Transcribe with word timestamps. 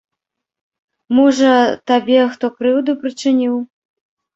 Можа, 1.19 1.53
табе 1.95 2.19
хто 2.35 2.45
крыўду 2.59 2.91
прычыніў? 3.07 3.65